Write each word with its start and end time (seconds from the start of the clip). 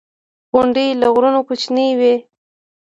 •غونډۍ 0.53 0.87
له 1.01 1.07
غرونو 1.13 1.39
کوچنۍ 1.47 1.89
وي. 1.99 2.15